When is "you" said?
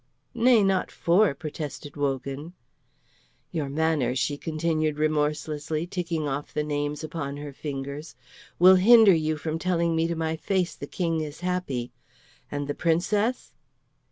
9.13-9.37